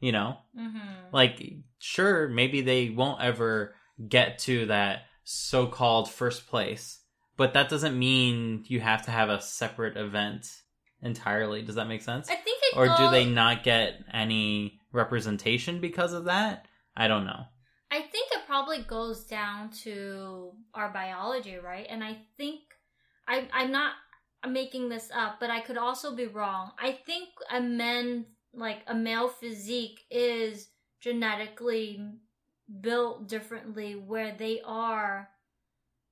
You 0.00 0.12
know, 0.12 0.38
Mhm. 0.56 1.12
like 1.12 1.42
sure, 1.78 2.28
maybe 2.28 2.60
they 2.60 2.88
won't 2.88 3.20
ever 3.20 3.74
get 4.08 4.38
to 4.40 4.66
that 4.66 5.06
so-called 5.24 6.08
first 6.08 6.46
place, 6.46 7.02
but 7.36 7.52
that 7.54 7.68
doesn't 7.68 7.98
mean 7.98 8.64
you 8.68 8.78
have 8.78 9.04
to 9.06 9.10
have 9.10 9.28
a 9.28 9.40
separate 9.42 9.96
event 9.96 10.46
entirely. 11.02 11.62
Does 11.62 11.74
that 11.74 11.88
make 11.88 12.02
sense? 12.02 12.30
I 12.30 12.36
think 12.36 12.60
it 12.62 12.76
or 12.76 12.86
do 12.96 13.10
they 13.10 13.24
not 13.26 13.64
get 13.64 14.04
any 14.12 14.78
representation 14.92 15.80
because 15.80 16.12
of 16.12 16.26
that? 16.26 16.66
I 16.96 17.08
don't 17.08 17.26
know. 17.26 17.46
Probably 18.58 18.82
goes 18.82 19.22
down 19.22 19.70
to 19.84 20.50
our 20.74 20.88
biology, 20.92 21.58
right? 21.58 21.86
And 21.88 22.02
I 22.02 22.18
think 22.36 22.62
I 23.28 23.46
I'm 23.52 23.70
not 23.70 23.92
making 24.48 24.88
this 24.88 25.10
up, 25.14 25.38
but 25.38 25.48
I 25.48 25.60
could 25.60 25.78
also 25.78 26.16
be 26.16 26.26
wrong. 26.26 26.72
I 26.76 26.90
think 26.90 27.28
a 27.52 27.60
men 27.60 28.26
like 28.52 28.78
a 28.88 28.96
male 28.96 29.28
physique 29.28 30.00
is 30.10 30.70
genetically 31.00 32.00
built 32.80 33.28
differently 33.28 33.94
where 33.94 34.34
they 34.36 34.60
are 34.64 35.28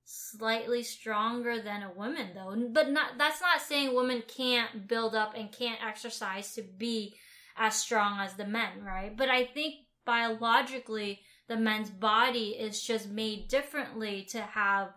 slightly 0.04 0.84
stronger 0.84 1.60
than 1.60 1.82
a 1.82 1.92
woman 1.92 2.28
though 2.32 2.54
but 2.70 2.88
not 2.88 3.18
that's 3.18 3.40
not 3.40 3.60
saying 3.60 3.92
women 3.92 4.22
can't 4.28 4.86
build 4.86 5.16
up 5.16 5.34
and 5.36 5.50
can't 5.50 5.84
exercise 5.84 6.54
to 6.54 6.62
be 6.62 7.16
as 7.56 7.74
strong 7.74 8.20
as 8.20 8.34
the 8.34 8.46
men 8.46 8.84
right 8.84 9.16
but 9.16 9.28
i 9.28 9.44
think 9.44 9.74
biologically 10.04 11.20
the 11.48 11.56
men's 11.56 11.90
body 11.90 12.56
is 12.58 12.82
just 12.82 13.08
made 13.08 13.48
differently 13.48 14.26
to 14.30 14.40
have 14.40 14.90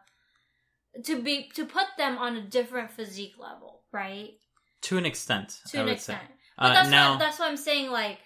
to 1.03 1.21
be 1.21 1.49
to 1.55 1.65
put 1.65 1.85
them 1.97 2.17
on 2.17 2.35
a 2.35 2.41
different 2.41 2.91
physique 2.91 3.35
level 3.39 3.81
right? 3.91 4.31
To 4.83 4.97
an 4.97 5.05
extent, 5.05 5.59
to 5.71 5.79
I 5.79 5.81
an 5.81 5.89
extent 5.89 6.21
say. 6.21 6.33
but 6.57 6.69
Uh, 6.69 6.73
that's 6.73 6.89
now, 6.89 7.11
what 7.11 7.19
that's 7.19 7.39
what 7.39 7.49
i'm 7.49 7.57
saying 7.57 7.91
like 7.91 8.19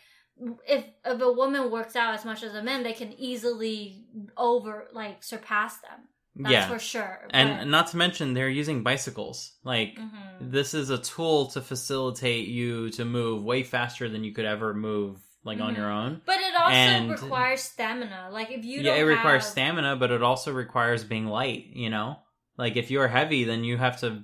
if 0.68 0.86
if 1.06 1.22
a 1.22 1.32
woman 1.32 1.70
works 1.72 1.96
out 1.96 2.14
as 2.14 2.26
much 2.26 2.44
as 2.44 2.56
a 2.56 2.64
man 2.64 2.84
they 2.84 2.94
can 2.94 3.14
easily 3.14 4.06
over 4.38 4.88
like 4.94 5.24
surpass 5.24 5.78
them. 5.78 6.00
That's 6.36 6.52
yeah, 6.52 6.68
for 6.68 6.80
sure 6.80 7.28
and 7.30 7.70
not 7.70 7.88
to 7.88 7.98
mention 7.98 8.34
they're 8.34 8.50
using 8.50 8.84
bicycles. 8.84 9.54
Like 9.64 9.98
hmm 9.98 10.10
this 10.42 10.74
is 10.74 10.90
a 10.90 10.98
tool 10.98 11.46
to 11.52 11.62
facilitate 11.62 12.48
you 12.48 12.90
to 12.90 13.06
move 13.06 13.44
way 13.44 13.64
faster 13.64 14.10
than 14.10 14.24
you 14.24 14.34
could 14.34 14.44
ever 14.46 14.74
move, 14.74 15.20
like 15.44 15.60
on 15.60 15.74
Mhm. 15.74 15.78
your 15.78 15.92
own. 15.92 16.22
but 16.26 16.38
it 16.40 16.56
also 16.56 16.72
and- 16.74 17.10
requires 17.12 17.62
stamina 17.62 18.30
like 18.32 18.50
if 18.52 18.64
you 18.66 18.82
yeah, 18.82 18.92
don't 18.96 19.00
it 19.00 19.04
requires 19.04 19.44
have- 19.44 19.52
stamina, 19.52 19.96
but 19.98 20.12
it 20.12 20.24
also 20.24 20.52
requires 20.54 21.04
being 21.04 21.28
light. 21.28 21.68
You 21.74 21.90
know, 21.90 22.20
like 22.58 22.76
if 22.78 22.90
you're 22.92 23.08
heavy, 23.10 23.44
then 23.44 23.64
you 23.64 23.78
have 23.78 24.00
to 24.02 24.24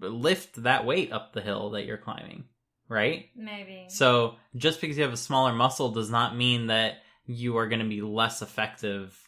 lift 0.00 0.62
that 0.62 0.84
weight 0.84 1.12
up 1.12 1.32
the 1.32 1.40
hill 1.40 1.70
that 1.70 1.86
you're 1.86 1.96
climbing, 1.96 2.44
right? 2.88 3.30
maybe 3.34 3.86
So 3.88 4.36
just 4.54 4.80
because 4.80 4.96
you 4.98 5.04
have 5.04 5.12
a 5.12 5.16
smaller 5.16 5.52
muscle 5.52 5.90
does 5.90 6.10
not 6.10 6.36
mean 6.36 6.66
that 6.66 7.02
you 7.24 7.56
are 7.56 7.66
going 7.68 7.80
to 7.80 7.88
be 7.88 8.02
less 8.02 8.42
effective 8.42 9.18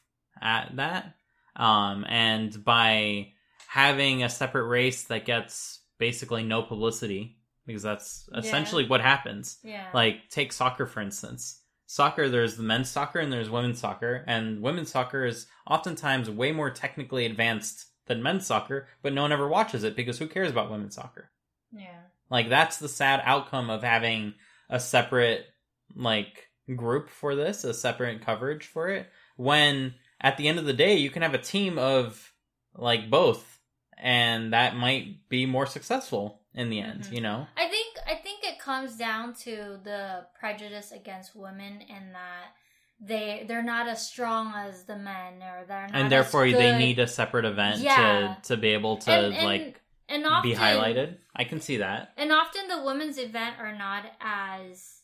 at 0.40 0.76
that. 0.76 1.14
Um, 1.56 2.04
and 2.08 2.62
by 2.64 3.32
having 3.66 4.22
a 4.22 4.28
separate 4.28 4.66
race 4.68 5.04
that 5.04 5.24
gets 5.24 5.80
basically 5.98 6.42
no 6.44 6.62
publicity, 6.62 7.37
because 7.68 7.82
that's 7.84 8.28
Yeah. 8.32 8.40
essentially 8.40 8.88
what 8.88 9.00
happens. 9.00 9.58
yeah 9.62 9.84
Like 9.94 10.28
take 10.30 10.52
soccer 10.52 10.86
for 10.86 11.00
instance. 11.00 11.62
Soccer, 11.86 12.28
there's 12.28 12.56
the 12.56 12.62
men's 12.64 12.90
soccer 12.90 13.18
and 13.20 13.32
there's 13.32 13.48
women's 13.48 13.78
soccer, 13.80 14.22
and 14.26 14.60
women's 14.60 14.90
soccer 14.90 15.24
is 15.24 15.46
oftentimes 15.66 16.28
way 16.28 16.50
more 16.52 16.70
technically 16.70 17.24
advanced 17.24 17.86
than 18.06 18.22
men's 18.22 18.44
soccer, 18.46 18.88
but 19.02 19.12
no 19.14 19.22
one 19.22 19.32
ever 19.32 19.48
watches 19.48 19.84
it 19.84 19.96
because 19.96 20.18
who 20.18 20.26
cares 20.26 20.50
about 20.50 20.70
women's 20.70 20.96
soccer? 20.96 21.30
yeah 21.72 22.00
Like 22.30 22.48
that's 22.48 22.78
the 22.78 22.88
sad 22.88 23.22
outcome 23.24 23.70
of 23.70 23.82
having 23.82 24.34
a 24.68 24.80
separate 24.80 25.46
like 25.94 26.48
group 26.76 27.08
for 27.08 27.34
this, 27.34 27.64
a 27.64 27.72
separate 27.72 28.20
coverage 28.22 28.66
for 28.66 28.88
it. 28.88 29.06
When 29.36 29.94
at 30.20 30.36
the 30.36 30.48
end 30.48 30.58
of 30.58 30.66
the 30.66 30.72
day, 30.74 30.96
you 30.96 31.10
can 31.10 31.22
have 31.22 31.34
a 31.34 31.38
team 31.38 31.78
of 31.78 32.32
like 32.74 33.08
both, 33.08 33.60
and 33.96 34.52
that 34.52 34.76
might 34.76 35.28
be 35.30 35.46
more 35.46 35.66
successful 35.66 36.37
in 36.54 36.70
the 36.70 36.80
end. 36.80 37.02
Mhm. 37.04 37.12
You 37.12 37.20
know? 37.20 37.46
I 37.56 37.68
think 37.68 37.96
I 38.06 38.14
think 38.16 38.44
it 38.44 38.58
comes 38.58 38.96
down 38.96 39.34
to 39.44 39.78
the 39.84 40.26
prejudice 40.38 40.92
against 40.92 41.36
women 41.36 41.82
and 41.90 42.14
that 42.14 42.54
they 43.00 43.44
they're 43.46 43.62
not 43.62 43.86
as 43.88 44.06
strong 44.06 44.52
as 44.56 44.84
the 44.84 44.96
men 44.96 45.42
or 45.42 45.64
they're 45.68 45.86
not 45.86 45.94
and 45.94 46.10
therefore 46.10 46.50
they 46.50 46.76
need 46.78 46.98
a 46.98 47.06
separate 47.06 47.44
event 47.44 47.80
Yeah. 47.80 48.36
to 48.42 48.48
to 48.48 48.56
be 48.56 48.68
able 48.70 48.96
to 48.98 49.10
And- 49.12 49.34
and- 49.34 49.44
like 49.46 49.80
and 50.08 50.24
often, 50.26 50.50
be 50.50 50.56
highlighted. 50.56 51.18
I 51.36 51.44
can 51.44 51.60
see 51.60 51.76
that. 51.76 52.12
And 52.16 52.32
often 52.32 52.66
the 52.66 52.82
women's 52.82 53.18
event 53.18 53.56
are 53.60 53.72
not 53.76 54.06
as 54.20 55.02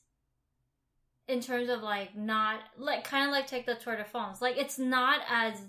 in 1.29 1.41
terms 1.41 1.69
of 1.69 1.83
like 1.83 2.17
not 2.17 2.61
like 2.79 3.05
kind 3.05 3.27
of 3.27 3.31
like 3.31 3.47
take 3.47 3.67
the 3.67 3.75
Tour 3.75 3.97
de 3.97 4.05
France. 4.05 4.41
Like 4.43 4.57
it's 4.57 4.79
not 4.79 5.21
as 5.29 5.61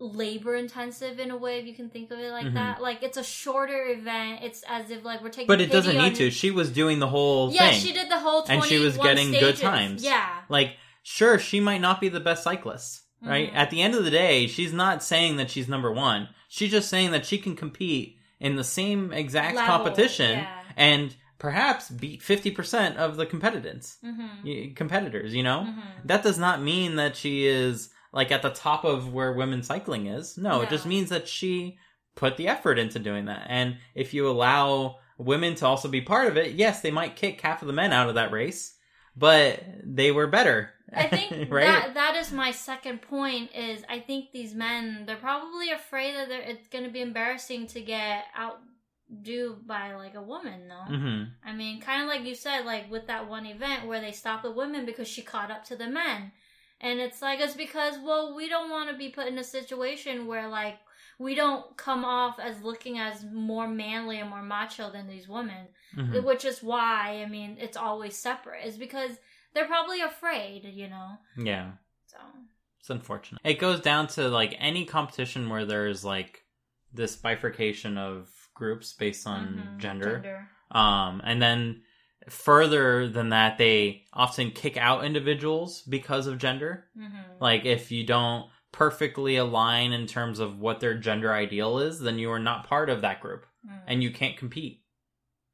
labor 0.00 0.54
intensive 0.54 1.18
in 1.18 1.30
a 1.32 1.36
way 1.36 1.58
if 1.58 1.66
you 1.66 1.74
can 1.74 1.90
think 1.90 2.10
of 2.12 2.18
it 2.20 2.30
like 2.30 2.46
Mhm. 2.46 2.54
that. 2.54 2.80
Like 2.80 3.02
it's 3.02 3.16
a 3.16 3.24
shorter 3.24 3.86
event. 3.88 4.40
It's 4.44 4.62
as 4.68 4.90
if 4.90 5.04
like 5.04 5.22
we're 5.22 5.28
taking 5.30 5.48
But 5.48 5.60
it 5.60 5.72
doesn't 5.72 5.96
need 5.96 6.14
to. 6.16 6.30
She 6.30 6.50
was 6.52 6.70
doing 6.70 7.00
the 7.00 7.08
whole 7.08 7.52
Yeah, 7.52 7.70
thing. 7.70 7.80
she 7.80 7.92
did 7.92 8.08
the 8.10 8.18
whole 8.20 8.42
21 8.42 8.62
And 8.62 8.68
she 8.68 8.78
was 8.78 8.96
getting 8.96 9.32
good 9.32 9.56
times. 9.56 10.04
Yeah. 10.04 10.24
like 10.48 10.76
sure 11.02 11.38
she 11.38 11.58
might 11.58 11.80
not 11.80 12.00
be 12.00 12.08
the 12.08 12.20
best 12.20 12.42
cyclist 12.44 13.02
right 13.22 13.50
Mhm. 13.52 13.56
at 13.56 13.70
the 13.70 13.80
end 13.82 13.94
of 13.94 14.04
the 14.04 14.10
day 14.10 14.46
she's 14.46 14.72
not 14.72 15.02
saying 15.02 15.36
that 15.38 15.50
she's 15.50 15.66
number 15.68 15.90
one 15.90 16.28
she's 16.48 16.70
just 16.70 16.88
saying 16.88 17.10
that 17.12 17.24
she 17.26 17.38
can 17.38 17.56
compete 17.56 18.16
in 18.38 18.54
the 18.56 18.62
same 18.64 19.12
exact 19.12 19.56
Level, 19.56 19.66
competition 19.76 20.38
yeah. 20.38 20.62
and 20.76 21.16
perhaps 21.38 21.88
beat 21.90 22.20
50% 22.22 22.96
of 22.98 23.16
the 23.16 23.26
competitors 23.26 23.96
Mhm. 24.04 24.76
competitors 24.76 25.34
you 25.34 25.42
know 25.42 25.66
Mhm. 25.66 25.82
that 26.04 26.22
does 26.22 26.38
not 26.38 26.60
mean 26.62 26.96
that 26.96 27.16
she 27.16 27.46
is 27.46 27.90
like 28.12 28.30
at 28.30 28.42
the 28.42 28.50
top 28.50 28.84
of 28.84 29.12
where 29.12 29.32
women's 29.32 29.66
cycling 29.66 30.06
is 30.06 30.36
no, 30.38 30.60
it 30.62 30.70
just 30.70 30.86
means 30.86 31.10
that 31.10 31.28
she 31.28 31.78
put 32.14 32.36
the 32.36 32.48
effort 32.48 32.78
into 32.78 32.98
doing 32.98 33.26
that 33.26 33.46
and 33.48 33.76
if 33.94 34.12
you 34.12 34.28
allow 34.28 34.96
women 35.18 35.54
to 35.54 35.66
also 35.66 35.88
be 35.88 36.00
part 36.00 36.26
of 36.26 36.36
it 36.36 36.54
yes 36.54 36.80
they 36.80 36.90
might 36.90 37.16
kick 37.16 37.40
half 37.40 37.62
of 37.62 37.66
the 37.66 37.72
men 37.72 37.92
out 37.92 38.08
of 38.08 38.14
that 38.16 38.32
race 38.32 38.76
but 39.16 39.62
they 39.84 40.10
were 40.10 40.26
better 40.26 40.70
I 40.94 41.08
think 41.08 41.32
right 41.50 41.66
that 41.66 41.94
that 41.94 42.16
is 42.16 42.32
my 42.32 42.50
second 42.50 43.02
point. 43.02 43.50
Is 43.54 43.82
I 43.88 44.00
think 44.00 44.32
these 44.32 44.54
men 44.54 45.04
they're 45.06 45.16
probably 45.16 45.70
afraid 45.70 46.14
that 46.14 46.28
they're, 46.28 46.40
it's 46.40 46.68
going 46.68 46.84
to 46.84 46.90
be 46.90 47.00
embarrassing 47.00 47.66
to 47.68 47.80
get 47.80 48.24
outdo 48.38 49.56
by 49.66 49.94
like 49.94 50.14
a 50.14 50.22
woman. 50.22 50.68
though. 50.68 50.94
hmm 50.94 51.22
I 51.44 51.52
mean, 51.52 51.80
kind 51.80 52.02
of 52.02 52.08
like 52.08 52.24
you 52.24 52.34
said, 52.34 52.64
like 52.64 52.90
with 52.90 53.06
that 53.08 53.28
one 53.28 53.46
event 53.46 53.86
where 53.86 54.00
they 54.00 54.12
stopped 54.12 54.44
the 54.44 54.50
women 54.50 54.86
because 54.86 55.08
she 55.08 55.22
caught 55.22 55.50
up 55.50 55.64
to 55.66 55.76
the 55.76 55.88
men, 55.88 56.32
and 56.80 57.00
it's 57.00 57.20
like 57.22 57.40
it's 57.40 57.54
because 57.54 57.96
well 58.04 58.34
we 58.34 58.48
don't 58.48 58.70
want 58.70 58.90
to 58.90 58.96
be 58.96 59.08
put 59.08 59.26
in 59.26 59.38
a 59.38 59.44
situation 59.44 60.26
where 60.26 60.48
like 60.48 60.78
we 61.18 61.34
don't 61.34 61.76
come 61.76 62.04
off 62.04 62.38
as 62.38 62.62
looking 62.62 62.98
as 62.98 63.24
more 63.32 63.66
manly 63.66 64.20
and 64.20 64.30
more 64.30 64.42
macho 64.42 64.90
than 64.90 65.08
these 65.08 65.28
women 65.28 65.66
hmm 65.94 66.22
which 66.24 66.44
is 66.44 66.62
why 66.62 67.22
I 67.24 67.28
mean 67.28 67.56
it's 67.58 67.76
always 67.76 68.16
separate. 68.16 68.66
Is 68.66 68.76
because 68.76 69.12
they're 69.54 69.66
probably 69.66 70.00
afraid, 70.00 70.64
you 70.64 70.88
know. 70.88 71.18
yeah. 71.36 71.72
So. 72.06 72.18
It's 72.80 72.90
unfortunate. 72.90 73.40
It 73.44 73.58
goes 73.58 73.80
down 73.80 74.06
to 74.08 74.28
like 74.28 74.54
any 74.58 74.84
competition 74.84 75.48
where 75.48 75.64
there's 75.64 76.04
like 76.04 76.44
this 76.92 77.16
bifurcation 77.16 77.98
of 77.98 78.28
groups 78.54 78.92
based 78.92 79.26
on 79.26 79.76
mhm, 79.76 79.78
gender. 79.78 80.48
Um, 80.70 81.20
and 81.24 81.40
then 81.40 81.82
further 82.30 83.08
than 83.08 83.30
that, 83.30 83.58
they 83.58 84.04
often 84.12 84.50
kick 84.50 84.76
out 84.76 85.04
individuals 85.04 85.82
because 85.82 86.26
of 86.26 86.38
gender. 86.38 86.88
Mhm. 86.96 87.40
Like 87.40 87.64
if 87.64 87.90
you 87.90 88.04
don't 88.04 88.50
perfectly 88.72 89.36
align 89.36 89.92
in 89.92 90.06
terms 90.06 90.38
of 90.38 90.58
what 90.58 90.80
their 90.80 90.94
gender 90.94 91.32
ideal 91.32 91.78
is, 91.78 92.00
then 92.00 92.18
you 92.18 92.30
are 92.30 92.38
not 92.38 92.66
part 92.66 92.90
of 92.90 93.00
that 93.00 93.20
group 93.20 93.46
Mhm. 93.66 93.82
and 93.86 94.02
you 94.02 94.10
can't 94.10 94.36
compete 94.36 94.82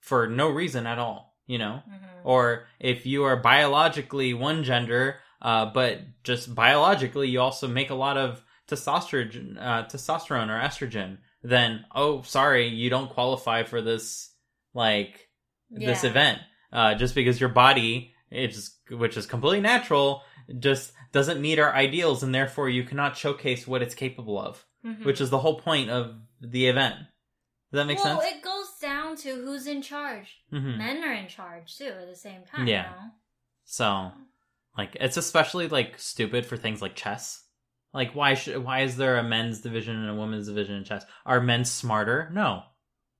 for 0.01 0.27
no 0.27 0.49
reason 0.49 0.87
at 0.87 0.99
all, 0.99 1.37
you 1.47 1.59
know? 1.59 1.83
Mhm. 1.89 2.01
Or 2.25 2.67
if 2.81 3.07
you 3.07 3.25
are 3.25 3.37
biologically 3.37 4.35
one 4.35 4.65
gender, 4.65 5.21
uh, 5.41 5.67
but 5.67 6.01
just 6.25 6.55
biologically 6.55 7.29
you 7.29 7.41
also 7.41 7.69
make 7.69 7.91
a 7.91 7.95
lot 7.95 8.17
of 8.17 8.43
testosterone, 8.67 9.57
uh, 9.59 9.85
testosterone 9.85 10.49
or 10.49 10.61
estrogen, 10.61 11.19
then 11.43 11.85
oh, 11.95 12.23
sorry, 12.23 12.67
you 12.67 12.91
don't 12.91 13.11
qualify 13.11 13.63
for 13.63 13.81
this 13.81 14.35
like 14.73 15.29
this 15.71 16.03
event 16.05 16.41
uh, 16.75 16.95
just 16.95 17.15
because 17.15 17.41
your 17.41 17.49
body 17.49 18.11
it's 18.31 18.79
which 18.91 19.17
is 19.17 19.27
completely 19.27 19.61
natural, 19.61 20.23
just 20.59 20.93
doesn't 21.13 21.41
meet 21.41 21.59
our 21.59 21.73
ideals, 21.73 22.23
and 22.23 22.35
therefore 22.35 22.69
you 22.69 22.83
cannot 22.83 23.17
showcase 23.17 23.67
what 23.67 23.81
it's 23.83 23.95
capable 23.95 24.39
of, 24.39 24.65
Mhm. 24.85 25.05
which 25.05 25.21
is 25.21 25.31
the 25.31 25.39
whole 25.39 25.61
point 25.61 25.89
of 25.91 26.17
the 26.41 26.67
event. 26.67 26.97
Does 27.71 27.79
that 27.79 27.87
make 27.87 27.99
well, 27.99 28.05
sense? 28.05 28.19
Well, 28.19 28.35
it 28.35 28.43
goes 28.43 28.79
down 28.81 29.17
to 29.19 29.35
who's 29.35 29.67
in 29.67 29.83
charge. 29.83 30.43
Mhm. 30.53 30.79
Men 30.79 31.05
are 31.05 31.13
in 31.13 31.29
charge 31.29 31.77
too 31.79 31.87
at 31.87 32.09
the 32.09 32.17
same 32.17 32.45
time. 32.45 32.67
Yeah. 32.67 32.91
You 32.91 32.97
know? 32.97 33.11
So, 33.65 34.13
like, 34.77 34.97
it's 35.01 35.17
especially 35.17 35.69
like 35.69 35.99
stupid 35.99 36.45
for 36.47 36.57
things 36.57 36.83
like 36.83 36.95
chess. 36.97 37.45
Like, 37.93 38.15
why 38.15 38.35
should 38.35 38.59
why 38.65 38.81
is 38.81 38.97
there 38.97 39.17
a 39.17 39.23
men's 39.23 39.61
division 39.61 39.97
and 39.97 40.11
a 40.11 40.15
women's 40.15 40.49
division 40.49 40.75
in 40.77 40.85
chess? 40.85 41.05
Are 41.25 41.41
men 41.41 41.65
smarter? 41.65 42.31
No, 42.33 42.65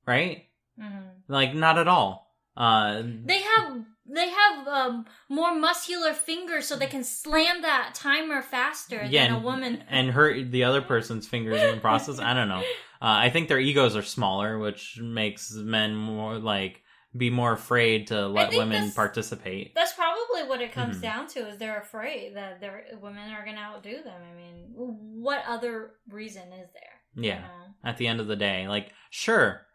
right? 0.07 0.49
Mhm. 0.79 1.23
Like, 1.29 1.55
not 1.55 1.79
at 1.79 1.89
all. 1.89 2.24
Uh, 2.57 3.03
They 3.25 3.41
have 3.43 3.85
they 4.07 4.29
have 4.29 4.69
um, 4.69 5.07
more 5.31 5.55
muscular 5.55 6.13
fingers, 6.13 6.67
so 6.69 6.77
they 6.77 6.87
can 6.87 7.03
slam 7.05 7.63
that 7.63 7.95
timer 7.95 8.43
faster 8.43 9.03
yeah, 9.09 9.27
than 9.29 9.37
a 9.37 9.39
woman. 9.41 9.83
and 9.89 10.11
hurt 10.11 10.51
the 10.53 10.65
other 10.65 10.83
person's 10.83 11.27
fingers 11.27 11.61
in 11.61 11.75
the 11.77 11.81
process. 11.81 12.19
I 12.19 12.35
don't 12.35 12.49
know. 12.49 12.63
Uh, 13.03 13.27
I 13.27 13.29
think 13.29 13.49
their 13.49 13.59
egos 13.61 13.97
are 13.97 14.03
smaller, 14.03 14.59
which 14.59 14.99
makes 14.99 15.53
men 15.53 15.95
more 15.95 16.39
like 16.39 16.81
be 17.15 17.29
more 17.29 17.53
afraid 17.53 18.07
to 18.07 18.27
let 18.29 18.53
women 18.53 18.71
that's- 18.71 18.95
participate. 18.95 19.75
That's 19.75 19.93
probably 19.93 20.49
what 20.49 20.63
it 20.63 20.73
comes 20.73 20.97
Mhm. 20.99 21.03
down 21.03 21.27
to 21.29 21.41
is 21.49 21.59
they're 21.59 21.81
afraid 21.81 22.35
that 22.37 22.61
their 22.63 22.87
women 23.03 23.31
are 23.31 23.45
going 23.45 23.57
to 23.57 23.63
outdo 23.63 24.03
them. 24.03 24.23
I 24.23 24.35
mean, 24.35 24.71
what 24.75 25.45
other 25.47 25.91
reason 26.09 26.51
is 26.55 26.71
there? 26.73 26.95
you 27.15 27.29
Yeah. 27.31 27.41
know? 27.43 27.75
at 27.85 27.99
the 27.99 28.07
end 28.07 28.21
of 28.21 28.27
the 28.27 28.37
day. 28.37 28.69
Like, 28.69 28.91
sure, 29.11 29.67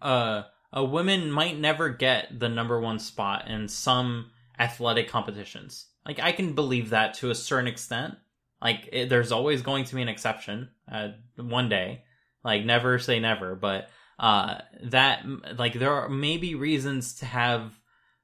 uh, 0.00 0.42
a 0.72 0.84
woman 0.84 1.30
might 1.32 1.58
never 1.58 1.88
get 1.88 2.38
the 2.38 2.48
number 2.48 2.80
one 2.80 2.98
spot 2.98 3.48
in 3.48 3.68
some 3.68 4.30
athletic 4.58 5.08
competitions. 5.08 5.86
Like, 6.06 6.20
I 6.20 6.32
can 6.32 6.54
believe 6.54 6.90
that 6.90 7.14
to 7.14 7.30
a 7.30 7.34
certain 7.34 7.66
extent. 7.68 8.14
Like, 8.62 8.88
it, 8.92 9.08
there's 9.08 9.32
always 9.32 9.62
going 9.62 9.84
to 9.84 9.94
be 9.94 10.02
an 10.02 10.08
exception 10.08 10.70
uh, 10.90 11.08
one 11.36 11.68
day. 11.68 12.04
Like, 12.44 12.64
never 12.64 12.98
say 12.98 13.20
never, 13.20 13.54
but 13.54 13.88
uh, 14.18 14.58
that 14.84 15.24
like 15.58 15.72
there 15.74 15.92
are 15.94 16.08
maybe 16.10 16.54
reasons 16.54 17.14
to 17.16 17.24
have 17.26 17.72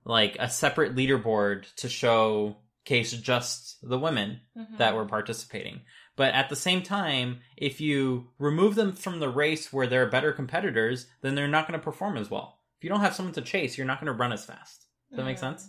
like 0.05 0.37
a 0.39 0.49
separate 0.49 0.95
leaderboard 0.95 1.65
to 1.77 1.89
showcase 1.89 3.13
just 3.13 3.79
the 3.83 3.99
women 3.99 4.41
Mhm. 4.57 4.79
that 4.79 4.95
were 4.95 5.07
participating. 5.07 5.81
But 6.17 6.35
at 6.35 6.49
the 6.49 6.57
same 6.57 6.83
time, 6.83 7.41
if 7.57 7.81
you 7.81 8.29
remove 8.39 8.75
them 8.75 8.93
from 8.93 9.21
the 9.21 9.29
race 9.29 9.73
where 9.73 9.87
they're 9.87 10.07
better 10.09 10.33
competitors, 10.33 11.07
then 11.21 11.35
they're 11.35 11.47
not 11.47 11.69
going 11.69 11.79
to 11.79 11.85
perform 11.85 12.17
as 12.17 12.31
well. 12.31 12.59
If 12.79 12.85
you 12.85 12.91
don't 12.91 13.01
have 13.01 13.15
someone 13.15 13.35
to 13.35 13.43
chase, 13.43 13.77
you're 13.77 13.87
not 13.87 14.01
going 14.01 14.13
to 14.13 14.19
run 14.19 14.33
as 14.33 14.45
fast. 14.45 14.87
Does 15.11 15.19
that 15.19 15.25
make 15.25 15.37
Mhm. 15.37 15.41
sense? 15.41 15.69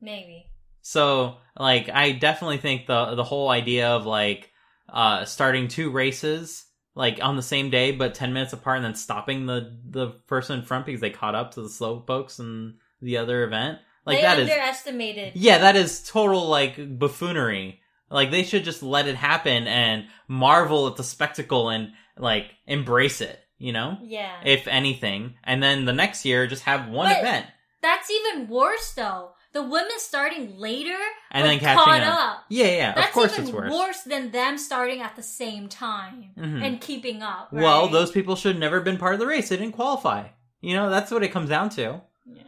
Maybe. 0.00 0.46
So, 0.80 1.36
like, 1.56 1.88
I 1.88 2.12
definitely 2.12 2.58
think 2.58 2.86
the 2.86 3.14
the 3.14 3.24
whole 3.24 3.48
idea 3.50 3.88
of 3.90 4.04
like 4.06 4.50
uh 4.88 5.24
starting 5.24 5.68
two 5.68 5.90
races 5.90 6.66
like 6.94 7.18
on 7.22 7.36
the 7.36 7.42
same 7.42 7.70
day 7.70 7.92
but 7.92 8.14
10 8.14 8.32
minutes 8.32 8.52
apart 8.52 8.76
and 8.78 8.84
then 8.84 8.94
stopping 8.96 9.46
the 9.46 9.78
the 9.88 10.08
person 10.26 10.58
in 10.58 10.64
front 10.64 10.84
because 10.84 11.00
they 11.00 11.08
caught 11.08 11.36
up 11.36 11.54
to 11.54 11.62
the 11.62 11.68
slow 11.68 12.00
folks 12.00 12.40
in 12.40 12.74
the 13.00 13.16
other 13.16 13.44
event 13.44 13.78
like 14.04 14.18
they 14.18 14.22
that 14.22 14.38
is 14.40 14.50
underestimated. 14.50 15.32
yeah 15.36 15.58
that 15.58 15.76
is 15.76 16.02
total 16.06 16.48
like 16.48 16.98
buffoonery 16.98 17.80
like 18.12 18.30
they 18.30 18.42
should 18.44 18.64
just 18.64 18.82
let 18.82 19.08
it 19.08 19.16
happen 19.16 19.66
and 19.66 20.06
marvel 20.28 20.86
at 20.86 20.96
the 20.96 21.04
spectacle 21.04 21.68
and 21.70 21.92
like 22.16 22.46
embrace 22.66 23.20
it 23.20 23.38
you 23.58 23.72
know 23.72 23.98
Yeah. 24.02 24.40
if 24.44 24.66
anything 24.68 25.34
and 25.44 25.62
then 25.62 25.84
the 25.84 25.92
next 25.92 26.24
year 26.24 26.46
just 26.46 26.62
have 26.64 26.88
one 26.88 27.08
But- 27.08 27.18
event 27.20 27.46
That's 27.82 28.10
even 28.10 28.48
worse 28.48 28.92
though. 28.94 29.30
The 29.54 29.62
women 29.62 29.98
starting 29.98 30.56
later 30.58 30.96
and 31.30 31.44
then 31.44 31.58
catching 31.58 31.84
caught 31.84 32.00
up. 32.02 32.18
up. 32.38 32.44
yeah 32.48 32.66
yeah 32.68 32.92
That's 32.94 33.08
of 33.08 33.12
course 33.12 33.32
even 33.32 33.44
it's 33.44 33.52
worse 33.52 33.72
worse 33.72 34.00
than 34.02 34.30
them 34.30 34.56
starting 34.56 35.02
at 35.02 35.14
the 35.16 35.22
same 35.22 35.68
time 35.68 36.30
Mhm. 36.38 36.62
and 36.64 36.80
keeping 36.80 37.22
up. 37.22 37.52
Well, 37.52 37.88
those 37.88 38.10
people 38.10 38.34
should 38.36 38.58
never 38.58 38.80
been 38.80 38.96
part 38.96 39.12
of 39.14 39.20
the 39.20 39.26
race. 39.26 39.50
They 39.50 39.58
didn't 39.58 39.74
qualify. 39.74 40.28
You 40.62 40.74
know, 40.76 40.88
that's 40.88 41.10
what 41.10 41.22
it 41.22 41.32
comes 41.32 41.50
down 41.50 41.68
to. 41.70 42.00
Yeah. 42.24 42.42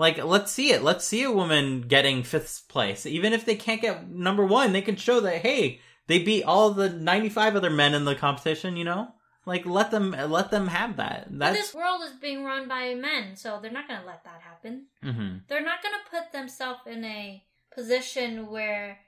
Like, 0.00 0.16
let's 0.24 0.50
see 0.50 0.72
it. 0.72 0.82
Let's 0.82 1.04
see 1.04 1.24
a 1.24 1.30
woman 1.30 1.82
getting 1.82 2.22
fifth 2.22 2.68
place. 2.68 3.04
Even 3.04 3.34
if 3.34 3.44
they 3.44 3.54
can't 3.54 3.82
get 3.82 4.08
number 4.08 4.46
one, 4.46 4.72
they 4.72 4.80
can 4.80 4.96
show 4.96 5.20
that, 5.20 5.42
hey, 5.42 5.82
they 6.06 6.22
beat 6.22 6.44
all 6.44 6.70
the 6.70 6.88
95 6.88 7.56
other 7.56 7.68
men 7.68 7.92
in 7.92 8.06
the 8.06 8.14
competition, 8.14 8.78
you 8.78 8.84
know? 8.84 9.08
Like, 9.44 9.66
let 9.66 9.90
them, 9.90 10.12
let 10.12 10.50
them 10.50 10.68
have 10.68 10.96
that. 10.96 11.26
But 11.28 11.38
That's, 11.38 11.58
this 11.58 11.74
world 11.74 12.00
is 12.02 12.12
being 12.12 12.44
run 12.44 12.66
by 12.66 12.94
men, 12.94 13.36
so 13.36 13.58
they're 13.60 13.70
not 13.70 13.88
going 13.88 14.00
to 14.00 14.06
let 14.06 14.24
that 14.24 14.40
happen. 14.40 14.86
hmm 15.02 15.36
They're 15.48 15.62
not 15.62 15.82
going 15.82 15.94
to 15.94 16.10
put 16.10 16.32
themselves 16.32 16.80
in 16.86 17.04
a 17.04 17.44
position 17.74 18.46
where 18.50 19.00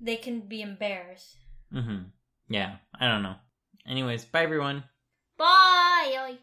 they 0.00 0.14
can 0.14 0.42
be 0.42 0.62
embarrassed. 0.62 1.34
hmm 1.72 2.02
Yeah, 2.48 2.76
I 3.00 3.08
don't 3.08 3.24
know. 3.24 3.34
Anyways, 3.84 4.24
bye 4.26 4.44
everyone. 4.44 4.84
Bye! 5.36 6.38